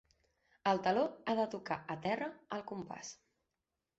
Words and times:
El 0.71 0.79
taló 0.87 1.03
ha 1.25 1.35
de 1.41 1.45
tocar 1.55 1.77
a 1.95 1.99
terra 2.07 2.31
al 2.57 2.65
compàs. 2.73 3.15